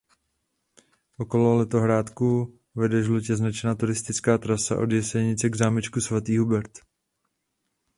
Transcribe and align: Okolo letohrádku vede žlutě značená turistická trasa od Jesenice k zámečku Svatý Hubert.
Okolo 1.17 1.55
letohrádku 1.57 2.59
vede 2.75 3.03
žlutě 3.03 3.35
značená 3.35 3.75
turistická 3.75 4.37
trasa 4.37 4.77
od 4.77 4.91
Jesenice 4.91 5.49
k 5.49 5.55
zámečku 5.55 6.01
Svatý 6.01 6.37
Hubert. 6.37 6.71